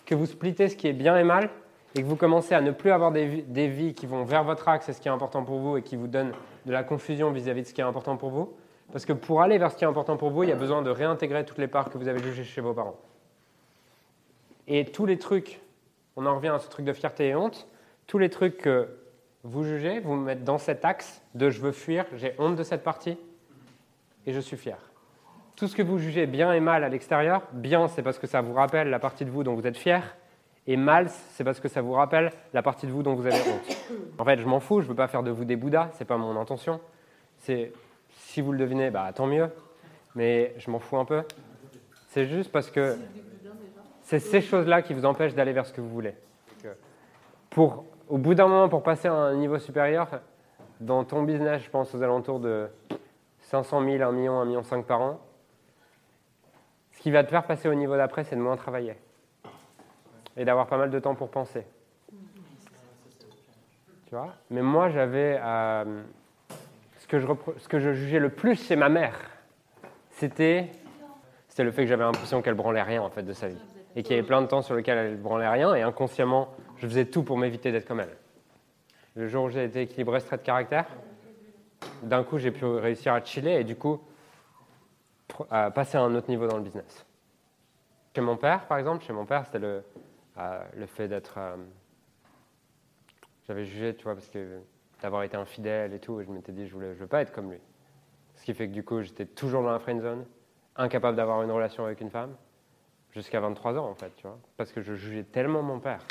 que 0.05 0.13
vous 0.13 0.27
splittez 0.27 0.69
ce 0.69 0.75
qui 0.75 0.87
est 0.87 0.93
bien 0.93 1.17
et 1.17 1.23
mal, 1.23 1.49
et 1.95 2.03
que 2.03 2.07
vous 2.07 2.15
commencez 2.15 2.53
à 2.53 2.61
ne 2.61 2.69
plus 2.69 2.91
avoir 2.91 3.11
des 3.11 3.67
vies, 3.67 3.95
qui 3.95 4.05
vont 4.05 4.23
vers 4.23 4.43
votre 4.43 4.67
axe 4.67 4.87
et 4.87 4.93
ce 4.93 5.01
qui 5.01 5.07
est 5.07 5.11
important 5.11 5.43
pour 5.43 5.57
vous, 5.57 5.77
et 5.77 5.81
qui 5.81 5.95
vous 5.95 6.07
donnent 6.07 6.33
de 6.67 6.71
la 6.71 6.83
confusion 6.83 7.31
vis-à-vis 7.31 7.61
-vis 7.61 7.63
de 7.63 7.67
ce 7.67 7.73
qui 7.73 7.81
est 7.81 7.83
important 7.83 8.15
pour 8.15 8.29
vous, 8.29 8.53
parce 8.91 9.05
que 9.05 9.13
pour 9.13 9.41
aller 9.41 9.57
vers 9.57 9.71
ce 9.71 9.75
qui 9.75 9.85
est 9.85 9.87
important 9.87 10.17
pour 10.17 10.29
vous, 10.29 10.43
il 10.43 10.49
y 10.49 10.53
a 10.53 10.55
besoin 10.55 10.83
de 10.83 10.91
réintégrer 10.91 11.45
toutes 11.45 11.57
les 11.57 11.67
parts 11.67 11.89
que 11.89 11.97
vous 11.97 12.07
avez 12.07 12.21
jugées 12.21 12.43
chez 12.43 12.61
vos 12.61 12.73
parents. 12.73 12.99
Et 14.67 14.85
tous 14.85 15.07
les 15.07 15.17
trucs, 15.17 15.61
on 16.15 16.27
en 16.27 16.35
revient 16.35 16.49
à 16.49 16.59
ce 16.59 16.69
truc 16.69 16.85
de 16.85 16.93
fierté 16.93 17.29
et 17.29 17.35
honte, 17.35 17.67
tous 18.05 18.19
les 18.19 18.29
trucs 18.29 18.57
que 18.57 18.87
vous 19.43 19.63
jugez, 19.63 19.99
vous 19.99 20.13
me 20.13 20.25
mettez 20.25 20.43
dans 20.43 20.59
cet 20.59 20.85
axe 20.85 21.23
de 21.33 21.49
je 21.49 21.59
veux 21.59 21.71
fuir, 21.71 22.05
j'ai 22.17 22.35
honte 22.37 22.55
de 22.55 22.63
cette 22.63 22.83
partie 22.83 23.17
et 24.29 24.31
je 24.31 24.39
suis 24.39 24.57
fier. 24.57 24.77
Tout 25.55 25.67
ce 25.67 25.75
que 25.75 25.81
vous 25.81 25.97
jugez 25.97 26.27
bien 26.27 26.53
et 26.53 26.59
mal 26.59 26.83
à 26.83 26.89
l'extérieur, 26.89 27.41
bien 27.51 27.87
c'est 27.87 28.03
parce 28.03 28.19
que 28.19 28.27
ça 28.27 28.41
vous 28.41 28.53
rappelle 28.53 28.89
la 28.91 28.99
partie 28.99 29.25
de 29.25 29.31
vous 29.31 29.43
dont 29.43 29.55
vous 29.55 29.65
êtes 29.65 29.75
fier, 29.75 30.15
et 30.67 30.77
mal 30.77 31.09
c'est 31.09 31.43
parce 31.43 31.59
que 31.59 31.67
ça 31.67 31.81
vous 31.81 31.93
rappelle 31.93 32.31
la 32.53 32.61
partie 32.61 32.85
de 32.85 32.91
vous 32.91 33.01
dont 33.01 33.15
vous 33.15 33.25
avez 33.25 33.39
honte. 33.39 33.77
En 34.19 34.23
fait, 34.23 34.39
je 34.39 34.45
m'en 34.45 34.59
fous, 34.59 34.81
je 34.81 34.85
ne 34.85 34.89
veux 34.89 34.95
pas 34.95 35.07
faire 35.07 35.23
de 35.23 35.31
vous 35.31 35.45
des 35.45 35.55
bouddhas, 35.55 35.89
c'est 35.93 36.05
pas 36.05 36.17
mon 36.17 36.39
intention. 36.39 36.79
C'est 37.39 37.73
si 38.11 38.41
vous 38.41 38.51
le 38.51 38.59
devinez, 38.59 38.91
bah, 38.91 39.11
tant 39.13 39.25
mieux. 39.25 39.49
Mais 40.13 40.53
je 40.57 40.69
m'en 40.69 40.77
fous 40.79 40.97
un 40.97 41.05
peu. 41.05 41.23
C'est 42.09 42.27
juste 42.27 42.51
parce 42.51 42.69
que 42.69 42.95
c'est 44.03 44.19
ces 44.19 44.41
choses-là 44.41 44.83
qui 44.83 44.93
vous 44.93 45.05
empêchent 45.05 45.33
d'aller 45.33 45.53
vers 45.53 45.65
ce 45.65 45.73
que 45.73 45.81
vous 45.81 45.89
voulez. 45.89 46.13
Pour, 47.49 47.85
au 48.07 48.19
bout 48.19 48.35
d'un 48.35 48.47
moment, 48.47 48.69
pour 48.69 48.83
passer 48.83 49.07
à 49.07 49.13
un 49.13 49.35
niveau 49.35 49.57
supérieur, 49.57 50.07
dans 50.79 51.03
ton 51.03 51.23
business, 51.23 51.63
je 51.63 51.69
pense 51.69 51.95
aux 51.95 52.03
alentours 52.03 52.39
de 52.39 52.67
500 53.49 53.83
000, 53.83 54.03
1 54.03 54.11
million, 54.11 54.39
1 54.39 54.45
million 54.45 54.63
5 54.63 54.85
par 54.85 55.01
an, 55.01 55.19
ce 56.91 57.01
qui 57.01 57.11
va 57.11 57.23
te 57.23 57.29
faire 57.29 57.43
passer 57.43 57.67
au 57.67 57.75
niveau 57.75 57.95
d'après, 57.95 58.23
c'est 58.23 58.35
de 58.35 58.41
moins 58.41 58.57
travailler. 58.57 58.95
Et 60.37 60.45
d'avoir 60.45 60.67
pas 60.67 60.77
mal 60.77 60.89
de 60.89 60.99
temps 60.99 61.15
pour 61.15 61.29
penser. 61.29 61.65
Tu 64.07 64.15
vois? 64.15 64.33
Mais 64.49 64.61
moi, 64.61 64.89
j'avais... 64.89 65.39
Euh, 65.41 66.03
que 67.09 67.19
je, 67.19 67.27
ce 67.57 67.67
que 67.67 67.79
je 67.79 67.91
jugeais 67.91 68.19
le 68.19 68.29
plus 68.29 68.55
chez 68.55 68.75
ma 68.75 68.87
mère, 68.87 69.19
c'était 70.11 70.69
c'était 71.47 71.63
le 71.63 71.71
fait 71.71 71.81
que 71.81 71.87
j'avais 71.87 72.03
l'impression 72.03 72.41
qu'elle 72.41 72.53
branlait 72.53 72.83
rien 72.83 73.01
en 73.01 73.09
fait 73.09 73.23
de 73.23 73.33
sa 73.33 73.47
vie 73.47 73.57
et 73.95 74.03
qu'il 74.03 74.15
y 74.15 74.19
avait 74.19 74.27
plein 74.27 74.41
de 74.41 74.47
temps 74.47 74.61
sur 74.61 74.75
lequel 74.75 74.97
elle 74.97 75.17
branlait 75.17 75.49
rien 75.49 75.73
et 75.73 75.81
inconsciemment 75.81 76.53
je 76.77 76.87
faisais 76.87 77.05
tout 77.05 77.23
pour 77.23 77.37
m'éviter 77.37 77.71
d'être 77.71 77.87
comme 77.87 77.99
elle. 77.99 78.15
Le 79.15 79.27
jour 79.27 79.45
où 79.45 79.49
j'ai 79.49 79.65
été 79.65 79.81
équilibré 79.81 80.19
ce 80.19 80.27
trait 80.27 80.37
de 80.37 80.43
caractère, 80.43 80.85
d'un 82.03 82.23
coup 82.23 82.37
j'ai 82.37 82.51
pu 82.51 82.65
réussir 82.65 83.13
à 83.13 83.23
chiller 83.23 83.59
et 83.59 83.63
du 83.63 83.75
coup 83.75 84.01
à 85.49 85.71
passer 85.71 85.97
à 85.97 86.01
un 86.01 86.15
autre 86.15 86.29
niveau 86.29 86.47
dans 86.47 86.57
le 86.57 86.63
business. 86.63 87.05
Chez 88.15 88.21
mon 88.21 88.37
père, 88.37 88.65
par 88.65 88.77
exemple, 88.77 89.03
chez 89.03 89.13
mon 89.13 89.25
père, 89.25 89.45
c'était 89.45 89.59
le, 89.59 89.83
euh, 90.37 90.87
fait 90.87 91.07
d'être. 91.07 91.35
Euh, 91.37 91.55
j'avais 93.47 93.65
jugé, 93.65 93.95
tu 93.95 94.03
vois, 94.03 94.15
parce 94.15 94.27
que 94.27 94.59
d'avoir 95.01 95.23
été 95.23 95.37
infidèle 95.37 95.93
et 95.93 95.99
tout. 95.99 96.19
Et 96.19 96.25
je 96.25 96.31
m'étais 96.31 96.51
dit, 96.51 96.67
je 96.67 96.75
ne 96.75 96.93
je 96.93 96.99
veux 96.99 97.07
pas 97.07 97.21
être 97.21 97.31
comme 97.31 97.51
lui. 97.51 97.59
Ce 98.35 98.43
qui 98.43 98.53
fait 98.53 98.67
que 98.67 98.73
du 98.73 98.83
coup, 98.83 99.01
j'étais 99.01 99.25
toujours 99.25 99.63
dans 99.63 99.71
la 99.71 99.79
friend 99.79 100.01
zone, 100.01 100.25
incapable 100.75 101.17
d'avoir 101.17 101.41
une 101.43 101.51
relation 101.51 101.85
avec 101.85 102.01
une 102.01 102.09
femme, 102.09 102.35
jusqu'à 103.11 103.39
23 103.39 103.77
ans 103.77 103.89
en 103.89 103.95
fait, 103.95 104.15
tu 104.15 104.27
vois. 104.27 104.39
Parce 104.57 104.71
que 104.71 104.81
je 104.81 104.93
jugeais 104.95 105.23
tellement 105.23 105.61
mon 105.61 105.79
père 105.79 106.01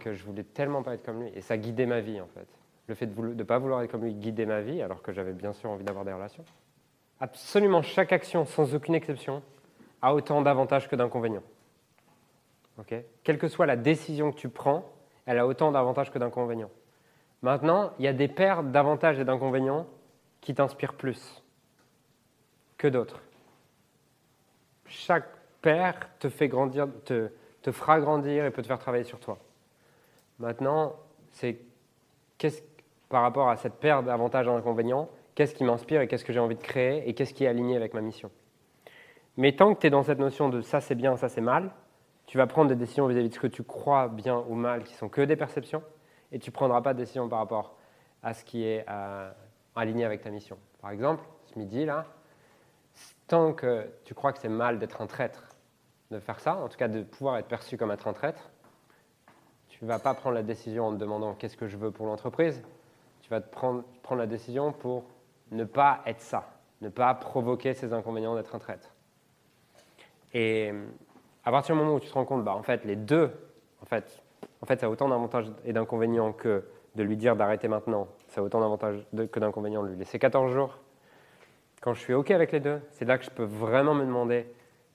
que 0.00 0.14
je 0.14 0.24
voulais 0.24 0.44
tellement 0.44 0.82
pas 0.82 0.94
être 0.94 1.04
comme 1.04 1.22
lui. 1.22 1.30
Et 1.34 1.40
ça 1.40 1.56
guidait 1.56 1.86
ma 1.86 2.00
vie 2.00 2.20
en 2.20 2.28
fait. 2.28 2.46
Le 2.88 2.94
fait 2.94 3.06
de 3.06 3.20
ne 3.20 3.42
pas 3.44 3.58
vouloir 3.58 3.82
être 3.82 3.90
comme 3.90 4.04
lui 4.04 4.14
guidait 4.14 4.46
ma 4.46 4.60
vie, 4.60 4.82
alors 4.82 5.02
que 5.02 5.12
j'avais 5.12 5.32
bien 5.32 5.52
sûr 5.52 5.70
envie 5.70 5.84
d'avoir 5.84 6.04
des 6.04 6.12
relations. 6.12 6.44
Absolument 7.20 7.82
chaque 7.82 8.12
action, 8.12 8.44
sans 8.44 8.74
aucune 8.74 8.94
exception, 8.94 9.42
a 10.00 10.14
autant 10.14 10.42
d'avantages 10.42 10.88
que 10.88 10.96
d'inconvénients. 10.96 11.44
Quelle 13.22 13.38
que 13.38 13.48
soit 13.48 13.66
la 13.66 13.76
décision 13.76 14.32
que 14.32 14.36
tu 14.36 14.48
prends, 14.48 14.84
elle 15.26 15.38
a 15.38 15.46
autant 15.46 15.70
d'avantages 15.70 16.10
que 16.10 16.18
d'inconvénients. 16.18 16.70
Maintenant, 17.42 17.92
il 17.98 18.04
y 18.04 18.08
a 18.08 18.12
des 18.12 18.28
paires 18.28 18.62
d'avantages 18.62 19.18
et 19.18 19.24
d'inconvénients 19.24 19.86
qui 20.40 20.54
t'inspirent 20.54 20.94
plus 20.94 21.42
que 22.78 22.88
d'autres. 22.88 23.20
Chaque 24.86 25.28
paire 25.60 26.08
te, 26.18 26.28
fait 26.28 26.48
grandir, 26.48 26.88
te, 27.04 27.30
te, 27.62 27.72
fera 27.72 28.00
grandir 28.00 28.44
et 28.44 28.50
peut 28.50 28.62
te 28.62 28.66
faire 28.66 28.78
travailler 28.78 29.04
sur 29.04 29.20
toi. 29.20 29.38
Maintenant, 30.38 30.96
c'est 31.30 31.60
par 33.12 33.20
rapport 33.20 33.50
à 33.50 33.56
cette 33.56 33.74
paire 33.74 34.02
d'avantages 34.02 34.46
et 34.46 34.50
d'inconvénients, 34.50 35.10
qu'est-ce 35.34 35.54
qui 35.54 35.64
m'inspire 35.64 36.00
et 36.00 36.08
qu'est-ce 36.08 36.24
que 36.24 36.32
j'ai 36.32 36.40
envie 36.40 36.56
de 36.56 36.62
créer 36.62 37.06
et 37.06 37.12
qu'est-ce 37.12 37.34
qui 37.34 37.44
est 37.44 37.46
aligné 37.46 37.76
avec 37.76 37.92
ma 37.92 38.00
mission? 38.00 38.30
Mais 39.36 39.52
tant 39.52 39.74
que 39.74 39.80
tu 39.80 39.86
es 39.86 39.90
dans 39.90 40.02
cette 40.02 40.18
notion 40.18 40.48
de 40.48 40.62
ça 40.62 40.80
c'est 40.80 40.94
bien, 40.94 41.18
ça 41.18 41.28
c'est 41.28 41.42
mal, 41.42 41.72
tu 42.24 42.38
vas 42.38 42.46
prendre 42.46 42.70
des 42.70 42.74
décisions 42.74 43.06
vis-à-vis 43.06 43.26
-vis 43.26 43.30
de 43.30 43.34
ce 43.34 43.40
que 43.40 43.46
tu 43.48 43.64
crois 43.64 44.08
bien 44.08 44.42
ou 44.48 44.54
mal 44.54 44.82
qui 44.82 44.94
sont 44.94 45.10
que 45.10 45.20
des 45.20 45.36
perceptions 45.36 45.82
et 46.32 46.38
tu 46.38 46.48
ne 46.48 46.54
prendras 46.54 46.80
pas 46.80 46.94
de 46.94 46.98
décision 47.00 47.28
par 47.28 47.40
rapport 47.40 47.76
à 48.22 48.32
ce 48.32 48.44
qui 48.44 48.64
est 48.64 48.86
euh, 48.88 49.30
aligné 49.76 50.06
avec 50.06 50.22
ta 50.22 50.30
mission. 50.30 50.56
Par 50.80 50.90
exemple, 50.90 51.22
ce 51.44 51.58
midi, 51.58 51.84
là, 51.84 52.06
tant 53.28 53.52
que 53.52 53.90
tu 54.04 54.14
crois 54.14 54.32
que 54.32 54.38
c'est 54.38 54.48
mal 54.48 54.78
d'être 54.78 55.02
un 55.02 55.06
traître, 55.06 55.44
de 56.10 56.18
faire 56.18 56.40
ça, 56.40 56.56
en 56.56 56.68
tout 56.68 56.78
cas 56.78 56.88
de 56.88 57.02
pouvoir 57.02 57.36
être 57.36 57.48
perçu 57.48 57.76
comme 57.76 57.90
être 57.90 58.08
un 58.08 58.14
traître, 58.14 58.48
tu 59.68 59.84
ne 59.84 59.88
vas 59.88 59.98
pas 59.98 60.14
prendre 60.14 60.34
la 60.34 60.42
décision 60.42 60.86
en 60.86 60.92
te 60.94 60.98
demandant 60.98 61.34
qu'est-ce 61.34 61.58
que 61.58 61.68
je 61.68 61.76
veux 61.76 61.90
pour 61.90 62.06
l'entreprise, 62.06 62.62
vas 63.32 63.40
te 63.40 63.50
prendre, 63.50 63.82
prendre 64.02 64.20
la 64.20 64.26
décision 64.26 64.72
pour 64.72 65.04
ne 65.50 65.64
pas 65.64 66.02
être 66.06 66.20
ça, 66.20 66.50
ne 66.80 66.88
pas 66.88 67.12
provoquer 67.14 67.74
ces 67.74 67.92
inconvénients 67.92 68.34
d'être 68.34 68.54
un 68.54 68.58
traître. 68.58 68.94
Et 70.32 70.72
à 71.44 71.50
partir 71.50 71.74
du 71.74 71.80
moment 71.80 71.96
où 71.96 72.00
tu 72.00 72.08
te 72.08 72.14
rends 72.14 72.24
compte, 72.24 72.44
bah, 72.44 72.54
en 72.54 72.62
fait, 72.62 72.84
les 72.84 72.96
deux, 72.96 73.30
en 73.82 73.86
fait, 73.86 74.22
en 74.60 74.66
fait, 74.66 74.80
ça 74.80 74.86
a 74.86 74.88
autant 74.88 75.08
d'avantages 75.08 75.50
et 75.64 75.72
d'inconvénients 75.72 76.32
que 76.32 76.64
de 76.94 77.02
lui 77.02 77.16
dire 77.16 77.36
d'arrêter 77.36 77.68
maintenant. 77.68 78.06
Ça 78.28 78.40
a 78.40 78.44
autant 78.44 78.60
d'avantages 78.60 79.04
que 79.30 79.40
d'inconvénients 79.40 79.82
de 79.82 79.88
lui 79.88 79.96
laisser 79.96 80.18
14 80.18 80.52
jours. 80.52 80.78
quand 81.80 81.94
je 81.94 82.00
suis 82.00 82.14
OK 82.14 82.30
avec 82.30 82.52
les 82.52 82.60
deux, 82.60 82.80
c'est 82.90 83.04
là 83.04 83.18
que 83.18 83.24
je 83.24 83.30
peux 83.30 83.44
vraiment 83.44 83.94
me 83.94 84.04
demander 84.04 84.46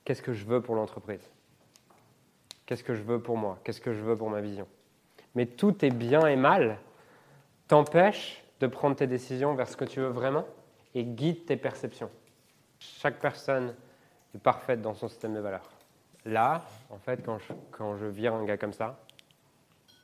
qu'est-ce 0.05 0.21
que 0.21 0.31
je 0.31 0.45
veux 0.45 0.61
pour 0.61 0.75
l'entreprise? 0.75 1.29
Qu'est-ce 2.65 2.83
que 2.83 2.93
je 2.93 3.01
veux 3.01 3.19
pour 3.19 3.37
moi? 3.37 3.59
Qu'est-ce 3.63 3.81
que 3.81 3.93
je 3.93 4.01
veux 4.01 4.15
pour 4.15 4.29
ma 4.29 4.41
vision? 4.41 4.67
Mais 5.35 5.45
tout 5.45 5.83
est 5.83 5.91
bien 5.91 6.25
et 6.27 6.35
mal 6.35 6.77
t'empêche 7.67 8.43
de 8.59 8.67
prendre 8.67 8.95
tes 8.95 9.07
décisions 9.07 9.53
vers 9.55 9.67
ce 9.67 9.77
que 9.77 9.85
tu 9.85 9.99
veux 9.99 10.07
vraiment 10.07 10.45
et 10.95 11.03
guide 11.03 11.45
tes 11.45 11.57
perceptions. 11.57 12.09
Chaque 12.79 13.19
personne 13.19 13.75
est 14.35 14.39
parfaite 14.39 14.81
dans 14.81 14.93
son 14.93 15.07
système 15.07 15.33
de 15.33 15.39
valeurs. 15.39 15.69
Là, 16.25 16.63
en 16.89 16.97
fait, 16.97 17.23
quand 17.23 17.37
je, 17.39 17.53
quand 17.71 17.95
je 17.97 18.05
vire 18.05 18.33
un 18.33 18.43
gars 18.45 18.57
comme 18.57 18.73
ça, 18.73 18.99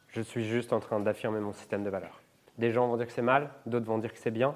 je 0.10 0.22
suis 0.22 0.46
juste 0.46 0.74
en 0.74 0.80
train 0.80 1.00
d'affirmer 1.00 1.40
mon 1.40 1.54
système 1.54 1.84
de 1.84 1.90
valeurs. 1.90 2.22
Des 2.58 2.72
gens 2.72 2.88
vont 2.88 2.98
dire 2.98 3.08
que 3.08 3.12
c'est 3.12 3.22
mal, 3.22 3.50
d'autres 3.66 3.86
vont 3.86 3.98
dire 3.98 4.14
que 4.14 4.20
c'est 4.20 4.32
bien. 4.32 4.56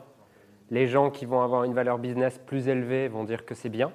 Les 0.70 0.88
gens 0.88 1.10
qui 1.10 1.26
vont 1.26 1.42
avoir 1.42 1.64
une 1.64 1.74
valeur 1.74 1.98
business 1.98 2.38
plus 2.46 2.68
élevée 2.68 3.08
vont 3.08 3.24
dire 3.24 3.46
que 3.46 3.56
c'est 3.56 3.70
bien 3.70 3.92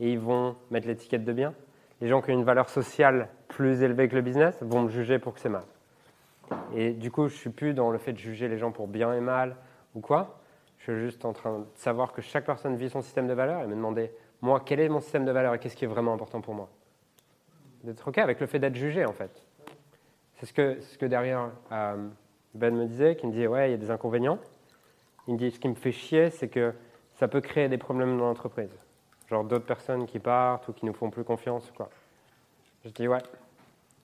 et 0.00 0.12
ils 0.12 0.18
vont 0.18 0.56
mettre 0.70 0.86
l'étiquette 0.86 1.24
de 1.24 1.32
bien. 1.32 1.54
Les 2.00 2.08
gens 2.08 2.22
qui 2.22 2.30
ont 2.30 2.34
une 2.34 2.44
valeur 2.44 2.70
sociale 2.70 3.28
plus 3.48 3.82
élevée 3.82 4.08
que 4.08 4.14
le 4.14 4.22
business 4.22 4.56
vont 4.62 4.82
me 4.82 4.88
juger 4.88 5.18
pour 5.18 5.34
que 5.34 5.40
c'est 5.40 5.48
mal. 5.48 5.64
Et 6.74 6.92
du 6.92 7.10
coup, 7.10 7.28
je 7.28 7.34
suis 7.34 7.50
plus 7.50 7.74
dans 7.74 7.90
le 7.90 7.98
fait 7.98 8.12
de 8.12 8.18
juger 8.18 8.48
les 8.48 8.58
gens 8.58 8.72
pour 8.72 8.88
bien 8.88 9.14
et 9.14 9.20
mal 9.20 9.56
ou 9.94 10.00
quoi. 10.00 10.40
Je 10.78 10.92
suis 10.92 11.00
juste 11.00 11.24
en 11.24 11.32
train 11.32 11.60
de 11.60 11.64
savoir 11.74 12.12
que 12.12 12.22
chaque 12.22 12.44
personne 12.44 12.76
vit 12.76 12.88
son 12.88 13.02
système 13.02 13.26
de 13.26 13.34
valeurs 13.34 13.62
et 13.62 13.66
me 13.66 13.74
demander, 13.74 14.12
moi, 14.40 14.62
quel 14.64 14.80
est 14.80 14.88
mon 14.88 15.00
système 15.00 15.24
de 15.24 15.32
valeurs 15.32 15.54
et 15.54 15.58
qu'est-ce 15.58 15.76
qui 15.76 15.84
est 15.84 15.88
vraiment 15.88 16.14
important 16.14 16.40
pour 16.40 16.54
moi 16.54 16.68
D'être 17.84 18.06
OK 18.08 18.18
avec 18.18 18.40
le 18.40 18.46
fait 18.46 18.58
d'être 18.58 18.76
jugé, 18.76 19.04
en 19.04 19.12
fait. 19.12 19.42
C'est 20.34 20.46
ce 20.46 20.52
que, 20.52 20.80
ce 20.80 20.96
que 20.96 21.06
derrière 21.06 21.50
euh, 21.72 22.08
Ben 22.54 22.74
me 22.74 22.86
disait, 22.86 23.16
qui 23.16 23.26
me 23.26 23.32
disait, 23.32 23.48
ouais, 23.48 23.68
il 23.68 23.70
y 23.72 23.74
a 23.74 23.78
des 23.78 23.90
inconvénients. 23.90 24.38
Il 25.26 25.34
me 25.34 25.38
dit, 25.38 25.50
ce 25.50 25.58
qui 25.58 25.68
me 25.68 25.74
fait 25.74 25.92
chier, 25.92 26.30
c'est 26.30 26.48
que 26.48 26.72
ça 27.14 27.26
peut 27.26 27.40
créer 27.40 27.68
des 27.68 27.78
problèmes 27.78 28.16
dans 28.16 28.26
l'entreprise. 28.26 28.70
Genre 29.28 29.44
d'autres 29.44 29.66
personnes 29.66 30.06
qui 30.06 30.20
partent 30.20 30.68
ou 30.68 30.72
qui 30.72 30.86
nous 30.86 30.94
font 30.94 31.10
plus 31.10 31.24
confiance. 31.24 31.70
Quoi. 31.76 31.90
Je 32.84 32.90
dis, 32.90 33.08
ouais, 33.08 33.18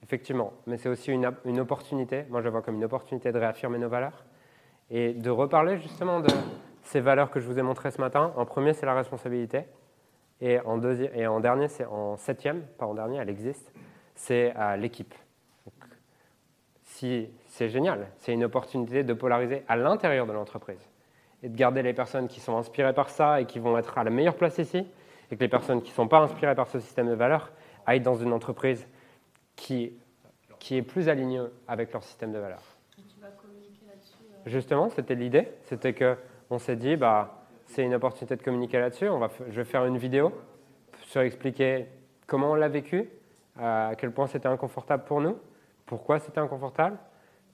effectivement. 0.04 0.52
Mais 0.66 0.76
c'est 0.76 0.88
aussi 0.88 1.10
une, 1.10 1.26
opportunité. 1.58 2.24
Moi, 2.28 2.42
je 2.42 2.48
vois 2.48 2.62
comme 2.62 2.76
une 2.76 2.84
opportunité 2.84 3.32
de 3.32 3.38
réaffirmer 3.38 3.78
nos 3.78 3.88
valeurs 3.88 4.24
et 4.90 5.14
de 5.14 5.30
reparler 5.30 5.78
justement 5.78 6.20
de 6.20 6.28
ces 6.82 7.00
valeurs 7.00 7.30
que 7.30 7.40
je 7.40 7.46
vous 7.46 7.58
ai 7.58 7.62
montrées 7.62 7.90
ce 7.90 8.00
matin. 8.00 8.32
En 8.36 8.44
premier, 8.44 8.74
c'est 8.74 8.86
la 8.86 8.94
responsabilité. 8.94 9.64
Et 10.40 10.60
en, 10.60 10.80
et 10.82 11.26
en 11.26 11.40
dernier, 11.40 11.68
c'est 11.68 11.86
en 11.86 12.16
septième, 12.16 12.62
pas 12.78 12.86
en 12.86 12.94
dernier, 12.94 13.18
elle 13.18 13.30
existe, 13.30 13.72
c'est 14.14 14.52
l'équipe. 14.76 15.14
Si, 16.82 17.30
c'est 17.46 17.68
génial, 17.68 18.08
c'est 18.18 18.32
une 18.32 18.44
opportunité 18.44 19.04
de 19.04 19.14
polariser 19.14 19.62
à 19.68 19.76
l'intérieur 19.76 20.26
de 20.26 20.32
l'entreprise 20.32 20.90
et 21.42 21.48
de 21.48 21.56
garder 21.56 21.82
les 21.82 21.94
personnes 21.94 22.28
qui 22.28 22.40
sont 22.40 22.56
inspirées 22.56 22.92
par 22.92 23.10
ça 23.10 23.40
et 23.40 23.46
qui 23.46 23.58
vont 23.58 23.78
être 23.78 23.96
à 23.96 24.04
la 24.04 24.10
meilleure 24.10 24.36
place 24.36 24.58
ici, 24.58 24.86
et 25.30 25.36
que 25.36 25.40
les 25.40 25.48
personnes 25.48 25.82
qui 25.82 25.90
ne 25.90 25.94
sont 25.94 26.08
pas 26.08 26.18
inspirées 26.18 26.54
par 26.54 26.68
ce 26.68 26.78
système 26.78 27.08
de 27.08 27.14
valeurs 27.14 27.52
aillent 27.86 28.00
dans 28.00 28.14
une 28.14 28.32
entreprise 28.32 28.86
qui, 29.64 29.94
qui 30.58 30.76
est 30.76 30.82
plus 30.82 31.08
alignée 31.08 31.40
avec 31.66 31.90
leur 31.90 32.02
système 32.02 32.32
de 32.32 32.38
valeurs. 32.38 32.62
Euh 32.98 33.02
Justement, 34.44 34.90
c'était 34.90 35.14
l'idée, 35.14 35.48
c'était 35.62 35.94
qu'on 35.94 36.58
s'est 36.58 36.76
dit, 36.76 36.96
bah, 36.96 37.46
c'est 37.64 37.82
une 37.82 37.94
opportunité 37.94 38.36
de 38.36 38.42
communiquer 38.42 38.78
là-dessus, 38.78 39.06
je 39.48 39.54
vais 39.54 39.64
faire 39.64 39.86
une 39.86 39.96
vidéo 39.96 40.32
sur 41.00 41.22
expliquer 41.22 41.86
comment 42.26 42.50
on 42.50 42.54
l'a 42.54 42.68
vécu, 42.68 43.08
à 43.58 43.92
quel 43.96 44.12
point 44.12 44.26
c'était 44.26 44.48
inconfortable 44.48 45.04
pour 45.04 45.22
nous, 45.22 45.38
pourquoi 45.86 46.18
c'était 46.18 46.40
inconfortable, 46.40 46.98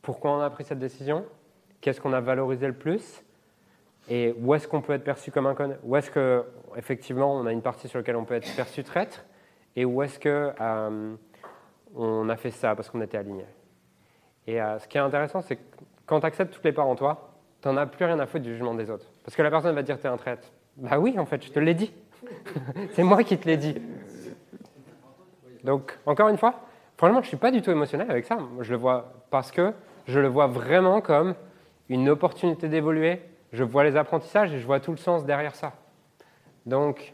pourquoi 0.03 0.33
on 0.33 0.41
a 0.41 0.51
pris 0.51 0.65
cette 0.65 0.81
décision, 0.81 1.25
qu'est-ce 1.81 2.01
qu'on 2.01 2.13
a 2.13 2.21
valorisé 2.21 2.67
le 2.67 2.75
plus, 2.75 3.23
et 4.09 4.35
où 4.41 4.53
est-ce 4.53 4.67
qu'on 4.67 4.81
peut 4.81 4.95
être 4.95 5.05
perçu 5.05 5.31
comme 5.31 5.47
un 5.47 5.55
con, 5.55 5.77
où 5.85 5.95
est-ce 5.95 6.11
que 6.11 6.45
effectivement 6.75 7.37
on 7.37 7.47
a 7.47 7.53
une 7.53 7.63
partie 7.63 7.87
sur 7.87 8.01
laquelle 8.01 8.17
on 8.17 8.25
peut 8.25 8.35
être 8.35 8.53
perçu 8.57 8.83
traître, 8.83 9.25
et 9.77 9.85
où 9.85 10.03
est-ce 10.03 10.19
que 10.19 10.53
euh, 10.61 11.15
on 11.95 12.29
a 12.29 12.37
fait 12.37 12.51
ça 12.51 12.75
parce 12.75 12.91
qu'on 12.91 13.01
était 13.01 13.19
aligné. 13.19 13.45
Et 14.47 14.61
euh, 14.61 14.79
ce 14.79 14.89
qui 14.89 14.97
est 14.97 15.01
intéressant, 15.01 15.43
c'est 15.43 15.57
que 15.57 15.63
quand 16.07 16.21
tu 16.21 16.27
acceptes 16.27 16.53
toutes 16.53 16.65
les 16.65 16.73
parts 16.73 16.89
en 16.89 16.97
toi, 16.97 17.31
tu 17.63 17.69
n'en 17.69 17.77
as 17.77 17.87
plus 17.87 18.05
rien 18.05 18.19
à 18.19 18.27
foutre 18.27 18.45
du 18.45 18.53
jugement 18.53 18.75
des 18.75 18.91
autres. 18.91 19.07
Parce 19.25 19.37
que 19.37 19.43
la 19.43 19.51
personne 19.51 19.75
va 19.75 19.83
te 19.83 19.87
dire 19.87 19.99
tu 19.99 20.07
es 20.07 20.11
un 20.11 20.17
traître. 20.17 20.49
Bah 20.77 20.99
oui, 20.99 21.19
en 21.19 21.27
fait, 21.27 21.45
je 21.45 21.51
te 21.51 21.59
l'ai 21.59 21.75
dit. 21.75 21.93
c'est 22.93 23.03
moi 23.03 23.23
qui 23.23 23.39
te 23.39 23.47
l'ai 23.47 23.57
dit. 23.57 23.77
Donc, 25.63 25.99
encore 26.07 26.29
une 26.29 26.39
fois, 26.39 26.55
franchement, 26.97 27.21
je 27.21 27.27
ne 27.27 27.29
suis 27.29 27.37
pas 27.37 27.51
du 27.51 27.61
tout 27.61 27.71
émotionnel 27.71 28.11
avec 28.11 28.25
ça. 28.25 28.39
Je 28.61 28.73
le 28.73 28.79
vois 28.79 29.13
parce 29.31 29.51
que 29.51 29.73
je 30.07 30.19
le 30.19 30.29
vois 30.29 30.47
vraiment 30.47 31.01
comme 31.01 31.35
une 31.89 32.09
opportunité 32.09 32.69
d'évoluer. 32.69 33.21
Je 33.53 33.63
vois 33.65 33.85
les 33.85 33.97
apprentissages 33.97 34.53
et 34.55 34.59
je 34.59 34.67
vois 34.67 34.81
tout 34.81 34.93
le 34.93 34.97
sens 34.97 35.25
derrière 35.25 35.55
ça. 35.55 35.75
Donc, 36.67 37.13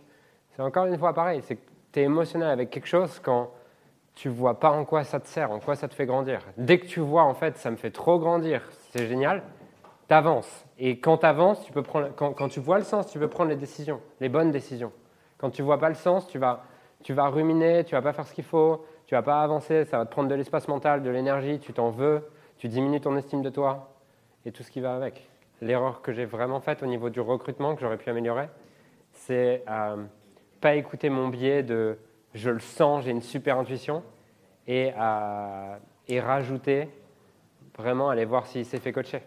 c'est 0.54 0.62
encore 0.62 0.86
une 0.86 0.98
fois 0.98 1.12
pareil. 1.12 1.40
C'est 1.42 1.56
que 1.56 1.66
tu 1.92 2.00
es 2.00 2.04
émotionnel 2.04 2.50
avec 2.50 2.70
quelque 2.70 2.86
chose 2.88 3.20
quand 3.22 3.50
tu 4.16 4.30
vois 4.30 4.58
pas 4.58 4.70
en 4.70 4.84
quoi 4.84 5.04
ça 5.04 5.20
te 5.20 5.28
sert, 5.28 5.52
en 5.52 5.60
quoi 5.60 5.76
ça 5.76 5.88
te 5.88 5.94
fait 5.94 6.06
grandir. 6.06 6.40
Dès 6.56 6.78
que 6.78 6.86
tu 6.86 7.00
vois, 7.00 7.22
en 7.22 7.34
fait, 7.34 7.58
ça 7.58 7.70
me 7.70 7.76
fait 7.76 7.90
trop 7.90 8.18
grandir, 8.18 8.62
c'est 8.90 9.06
génial, 9.06 9.42
tu 10.08 10.14
avances. 10.14 10.64
Et 10.78 10.98
quand 10.98 11.18
tu 11.18 11.26
avances, 11.26 11.62
tu 11.64 11.70
peux 11.70 11.82
prendre, 11.82 12.08
quand, 12.16 12.32
quand, 12.32 12.48
tu 12.48 12.58
vois 12.58 12.78
le 12.78 12.84
sens, 12.84 13.06
tu 13.06 13.18
peux 13.18 13.28
prendre 13.28 13.50
les 13.50 13.56
décisions, 13.56 14.00
les 14.20 14.30
bonnes 14.30 14.50
décisions. 14.50 14.90
Quand 15.36 15.50
tu 15.50 15.60
vois 15.60 15.78
pas 15.78 15.90
le 15.90 15.94
sens, 15.94 16.26
tu 16.26 16.38
vas, 16.38 16.64
tu 17.02 17.12
vas 17.12 17.28
ruminer, 17.28 17.84
tu 17.84 17.94
vas 17.94 18.00
pas 18.00 18.14
faire 18.14 18.26
ce 18.26 18.32
qu'il 18.32 18.44
faut, 18.44 18.86
tu 19.06 19.14
vas 19.14 19.22
pas 19.22 19.42
avancer, 19.42 19.84
ça 19.84 19.98
va 19.98 20.06
te 20.06 20.10
prendre 20.10 20.30
de 20.30 20.34
l'espace 20.34 20.66
mental, 20.66 21.02
de 21.02 21.10
l'énergie, 21.10 21.60
tu 21.60 21.74
t'en 21.74 21.90
veux, 21.90 22.26
tu 22.56 22.68
diminues 22.68 23.02
ton 23.02 23.18
estime 23.18 23.42
de 23.42 23.50
toi 23.50 23.92
et 24.46 24.50
tout 24.50 24.62
ce 24.62 24.70
qui 24.70 24.80
va 24.80 24.96
avec. 24.96 25.28
L'erreur 25.60 26.00
que 26.00 26.12
j'ai 26.12 26.24
vraiment 26.24 26.60
faite 26.60 26.82
au 26.82 26.86
niveau 26.86 27.10
du 27.10 27.20
recrutement, 27.20 27.74
que 27.74 27.82
j'aurais 27.82 27.98
pu 27.98 28.08
améliorer, 28.08 28.48
c'est 29.12 29.62
euh, 29.68 29.96
pas 30.62 30.74
écouter 30.74 31.10
mon 31.10 31.28
biais 31.28 31.62
de 31.62 31.98
je 32.36 32.50
le 32.50 32.60
sens, 32.60 33.04
j'ai 33.04 33.10
une 33.10 33.22
super 33.22 33.58
intuition, 33.58 34.02
et, 34.66 34.92
euh, 34.98 35.76
et 36.08 36.20
rajouter, 36.20 36.88
vraiment 37.76 38.10
aller 38.10 38.24
voir 38.24 38.46
s'il 38.46 38.64
s'est 38.64 38.78
fait 38.78 38.92
coacher. 38.92 39.22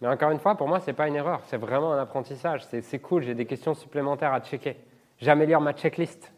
Mais 0.00 0.08
encore 0.08 0.30
une 0.30 0.38
fois, 0.38 0.56
pour 0.56 0.68
moi, 0.68 0.80
ce 0.80 0.86
n'est 0.86 0.92
pas 0.92 1.08
une 1.08 1.14
erreur, 1.14 1.40
c'est 1.46 1.56
vraiment 1.56 1.92
un 1.92 1.98
apprentissage. 1.98 2.64
C'est 2.64 2.98
cool, 2.98 3.22
j'ai 3.22 3.34
des 3.34 3.46
questions 3.46 3.74
supplémentaires 3.74 4.32
à 4.32 4.40
checker. 4.40 4.76
J'améliore 5.18 5.60
ma 5.60 5.72
checklist. 5.72 6.32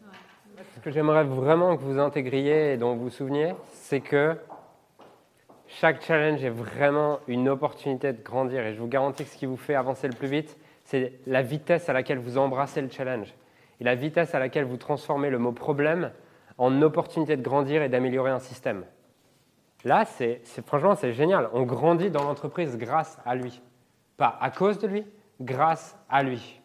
Ce 0.75 0.81
que 0.81 0.91
j'aimerais 0.91 1.25
vraiment 1.25 1.77
que 1.77 1.83
vous 1.83 1.99
intégriez 1.99 2.75
et 2.75 2.77
dont 2.77 2.95
vous 2.95 3.05
vous 3.05 3.11
souveniez, 3.11 3.55
c'est 3.73 4.01
que 4.01 4.37
chaque 5.69 6.03
challenge 6.03 6.45
est 6.45 6.51
vraiment 6.51 7.19
une 7.27 7.49
opportunité 7.49 8.13
de 8.13 8.23
grandir. 8.23 8.65
Et 8.65 8.75
je 8.75 8.79
vous 8.79 8.87
garantis 8.87 9.25
que 9.25 9.31
ce 9.31 9.37
qui 9.37 9.47
vous 9.47 9.57
fait 9.57 9.75
avancer 9.75 10.07
le 10.07 10.15
plus 10.15 10.29
vite, 10.29 10.57
c'est 10.85 11.15
la 11.27 11.43
vitesse 11.43 11.89
à 11.89 11.93
laquelle 11.93 12.19
vous 12.19 12.39
embrassez 12.39 12.83
le 12.83 12.91
challenge 12.91 13.35
et 13.81 13.85
la 13.85 13.95
vitesse 13.95 14.35
à 14.35 14.39
laquelle 14.39 14.65
vous 14.65 14.77
transformez 14.77 15.31
le 15.31 15.39
mot 15.39 15.53
problème 15.53 16.13
en 16.59 16.81
opportunité 16.83 17.37
de 17.37 17.43
grandir 17.43 17.83
et 17.83 17.89
d'améliorer 17.89 18.31
un 18.31 18.39
système. 18.39 18.85
Là, 19.85 20.05
c'est, 20.05 20.41
franchement, 20.67 20.95
c'est 20.95 21.13
génial. 21.13 21.49
On 21.53 21.63
grandit 21.63 22.11
dans 22.11 22.25
l'entreprise 22.25 22.77
grâce 22.77 23.19
à 23.25 23.35
lui. 23.35 23.63
Pas 24.17 24.37
à 24.41 24.51
cause 24.51 24.79
de 24.79 24.87
lui, 24.87 25.07
grâce 25.41 25.97
à 26.09 26.23
lui. 26.23 26.61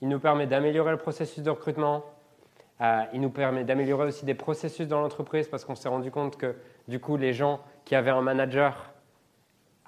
Il 0.00 0.08
nous 0.08 0.18
permet 0.18 0.46
d'améliorer 0.46 0.92
le 0.92 0.96
processus 0.96 1.42
de 1.42 1.50
recrutement. 1.50 2.04
Euh, 2.80 3.02
il 3.12 3.20
nous 3.20 3.30
permet 3.30 3.64
d'améliorer 3.64 4.06
aussi 4.06 4.24
des 4.24 4.34
processus 4.34 4.86
dans 4.88 5.00
l'entreprise 5.00 5.48
parce 5.48 5.64
qu'on 5.64 5.74
s'est 5.74 5.88
rendu 5.88 6.10
compte 6.10 6.36
que 6.36 6.56
du 6.86 7.00
coup, 7.00 7.16
les 7.16 7.32
gens 7.32 7.60
qui 7.84 7.94
avaient 7.94 8.10
un 8.10 8.22
manager 8.22 8.92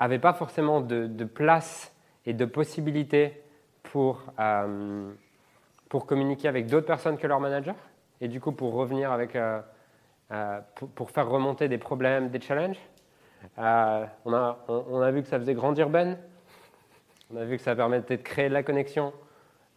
n'avaient 0.00 0.18
pas 0.18 0.32
forcément 0.32 0.80
de, 0.80 1.24
place 1.24 1.94
et 2.26 2.32
de 2.32 2.44
possibilités 2.44 3.42
pour, 3.82 4.22
euh, 4.38 5.12
pour 5.90 6.06
communiquer 6.06 6.48
avec 6.48 6.66
d'autres 6.68 6.86
personnes 6.86 7.18
que 7.18 7.26
leur 7.26 7.40
manager. 7.40 7.74
Et 8.22 8.28
du 8.28 8.40
coup, 8.40 8.52
pour 8.52 8.72
revenir 8.72 9.10
avec, 9.12 9.36
euh, 9.36 9.60
euh, 10.30 10.60
pour, 10.94 11.10
faire 11.10 11.28
remonter 11.28 11.68
des 11.68 11.78
problèmes, 11.78 12.30
des 12.30 12.40
challenges, 12.40 12.78
euh, 13.58 14.06
on, 14.24 14.32
a, 14.32 14.58
on, 14.68 15.00
a 15.00 15.10
vu 15.10 15.22
que 15.22 15.28
ça 15.28 15.38
faisait 15.38 15.54
grandir 15.54 15.90
Ben. 15.90 16.16
On 17.34 17.36
a 17.36 17.44
vu 17.44 17.56
que 17.56 17.62
ça 17.62 17.74
permettait 17.74 18.16
de 18.16 18.22
créer 18.22 18.48
de 18.48 18.54
la 18.54 18.62
connexion 18.62 19.12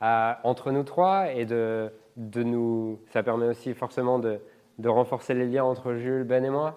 entre 0.01 0.72
nous 0.72 0.84
trois 0.84 1.32
et 1.32 1.46
de, 1.46 1.91
de 2.17 2.43
nous. 2.43 3.00
Ça 3.12 3.24
permet 3.24 3.48
aussi 3.48 3.74
forcément 3.74 4.20
de, 4.20 4.39
de 4.79 4.89
renforcer 4.89 5.34
les 5.34 5.48
liens 5.48 5.63
entre 5.63 5.93
Jules, 5.96 6.25
Ben 6.25 6.46
et 6.46 6.50
moi. 6.50 6.74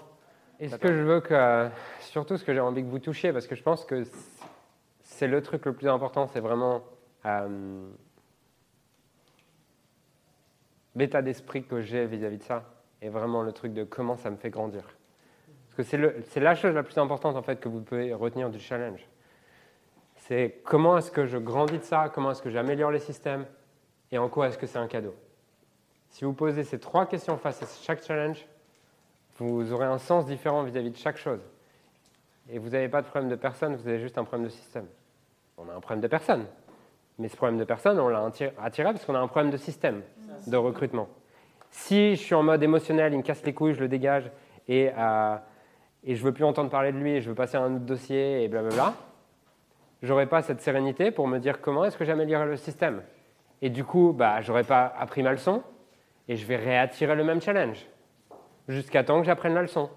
Et 0.61 0.69
ce 0.69 0.76
que 0.76 0.88
je 0.88 1.02
veux 1.02 1.21
que, 1.21 1.69
surtout 2.00 2.38
ce 2.38 2.45
que 2.45 2.55
j'ai 2.55 2.61
envie 2.61 2.83
que 2.83 2.88
vous 2.88 3.00
touchiez, 3.00 3.33
parce 3.33 3.47
que 3.47 3.55
je 3.55 3.62
pense 3.62 3.85
que 3.85 4.05
c'est 5.02 5.26
le 5.26 5.43
truc 5.43 5.66
le 5.66 5.75
plus 5.75 5.88
important, 5.88 6.26
c'est 6.28 6.40
vraiment 6.40 6.83
l'état 10.97 11.23
d'esprit 11.23 11.65
que 11.65 11.81
j'ai 11.81 12.07
vis-à-vis 12.07 12.38
de 12.38 12.43
ça 12.43 12.65
est 13.03 13.09
vraiment 13.09 13.43
le 13.43 13.53
truc 13.53 13.73
de 13.73 13.85
comment 13.85 14.17
ça 14.17 14.31
me 14.31 14.37
fait 14.37 14.50
grandir. 14.50 14.83
Parce 15.76 15.88
que 15.88 16.23
c'est 16.29 16.41
la 16.41 16.55
chose 16.55 16.75
la 16.75 16.83
plus 16.83 16.99
importante 16.99 17.37
en 17.37 17.43
fait 17.43 17.61
que 17.61 17.69
vous 17.69 17.81
pouvez 17.83 18.12
retenir 18.15 18.50
du 18.50 18.59
challenge. 18.59 19.07
C'est 20.17 20.61
comment 20.65 20.97
est-ce 20.99 21.11
que 21.11 21.26
je 21.26 21.38
grandis 21.38 21.79
de 21.79 21.85
ça, 21.85 22.11
comment 22.12 22.33
est-ce 22.33 22.43
que 22.43 22.50
j'améliore 22.50 22.91
les 22.91 22.99
systèmes 22.99 23.47
et 24.11 24.19
en 24.19 24.29
quoi 24.29 24.49
est-ce 24.49 24.59
que 24.59 24.67
c'est 24.67 24.79
un 24.79 24.87
cadeau. 24.87 25.15
Si 26.09 26.25
vous 26.25 26.33
posez 26.33 26.65
ces 26.65 26.79
trois 26.79 27.07
questions 27.07 27.37
face 27.37 27.62
à 27.62 27.67
chaque 27.83 28.03
challenge, 28.03 28.47
vous 29.38 29.73
aurez 29.73 29.85
un 29.85 29.99
sens 29.99 30.25
différent 30.25 30.62
vis-à-vis 30.62 30.91
de 30.91 30.97
chaque 30.97 31.19
chose. 31.19 31.41
Et 32.49 32.59
vous 32.59 32.71
n'avez 32.71 32.88
pas 32.88 33.03
de 33.03 33.07
problème 33.07 33.29
de 33.31 33.37
personne, 33.37 33.76
vous 33.76 33.87
avez 33.87 33.99
juste 33.99 34.17
un 34.17 34.25
problème 34.25 34.47
de 34.47 34.53
système. 34.53 34.87
On 35.59 35.69
a 35.69 35.75
un 35.75 35.81
problème 35.81 36.00
de 36.00 36.09
personne. 36.09 36.47
Mais 37.19 37.29
ce 37.29 37.37
problème 37.37 37.59
de 37.59 37.65
personne, 37.65 37.99
on 37.99 38.09
l'a 38.09 38.25
attiré 38.25 38.93
parce 38.93 39.05
qu'on 39.05 39.15
a 39.15 39.19
un 39.19 39.29
problème 39.29 39.51
de 39.51 39.57
système 39.57 40.03
de 40.47 40.57
recrutement. 40.57 41.09
Si 41.71 42.17
je 42.17 42.21
suis 42.21 42.35
en 42.35 42.43
mode 42.43 42.63
émotionnel, 42.63 43.13
il 43.13 43.19
me 43.19 43.23
casse 43.23 43.45
les 43.45 43.55
couilles, 43.55 43.75
je 43.75 43.81
le 43.81 43.89
dégage 43.89 44.31
et, 44.69 44.91
euh, 44.97 45.37
et 46.05 46.15
je 46.15 46.23
veux 46.23 46.33
plus 46.33 46.45
entendre 46.45 46.71
parler 46.71 46.93
de 46.93 46.99
lui 46.99 47.13
et 47.13 47.21
je 47.21 47.29
veux 47.29 47.35
passer 47.35 47.57
à 47.57 47.63
un 47.63 47.77
autre 47.77 47.85
dossier 47.85 48.45
et 48.45 48.49
blablabla, 48.49 48.95
j'aurais 50.03 50.27
pas 50.27 50.43
cette 50.43 50.61
sérénité 50.61 51.11
pour 51.11 51.27
me 51.27 51.39
dire 51.39 51.61
comment 51.61 51.85
est-ce 51.85 51.97
que 51.97 52.05
j'améliorerai 52.05 52.47
le 52.47 52.57
système. 52.57 53.03
Et 53.63 53.71
du 53.71 53.85
coup, 53.85 54.15
bah, 54.17 54.41
j'aurais 54.43 54.65
pas 54.65 54.93
appris 54.99 55.23
ma 55.23 55.33
leçon 55.33 55.63
et 56.29 56.37
je 56.37 56.47
vais 56.47 56.57
réattirer 56.57 57.15
le 57.15 57.25
même 57.25 57.41
challenge 57.41 57.87
jusqu'à 58.69 59.05
temps 59.05 59.21
que 59.21 59.27
j'apprenne 59.27 59.55
la 59.55 59.63
leçon. 59.63 59.89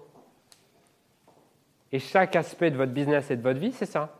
Et 1.92 1.98
chaque 1.98 2.36
aspect 2.36 2.70
de 2.70 2.76
votre 2.76 2.92
business 2.92 3.30
et 3.30 3.36
de 3.36 3.42
votre 3.42 3.58
vie, 3.58 3.72
c'est 3.72 3.86
ça. 3.86 4.19